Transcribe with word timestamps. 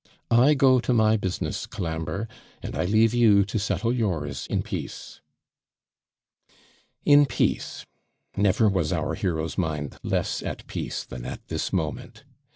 'I 0.31 0.55
go 0.55 0.79
to 0.79 0.93
my 0.93 1.15
business, 1.15 1.67
Colambre; 1.67 2.27
and 2.63 2.75
I 2.75 2.85
leave 2.85 3.13
you 3.13 3.45
to 3.45 3.59
settle 3.59 3.93
yours 3.93 4.47
in 4.49 4.63
peace.' 4.63 5.21
In 7.05 7.27
peace! 7.27 7.85
Never 8.35 8.67
was 8.67 8.91
our 8.91 9.13
hero's 9.13 9.59
mind 9.59 9.99
less 10.01 10.41
at 10.41 10.65
peace 10.65 11.03
than 11.03 11.23
at 11.23 11.49
this 11.49 11.71
moment. 11.71 12.23